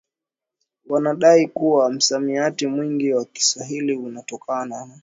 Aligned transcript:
Wanadai 0.89 1.47
kuwa 1.47 1.89
msamiati 1.91 2.67
mwingi 2.67 3.13
wa 3.13 3.25
Kiswahili 3.25 3.93
unatokana 3.95 4.87